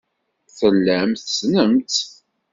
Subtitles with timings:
[0.57, 1.95] Tellam tessnem-tt.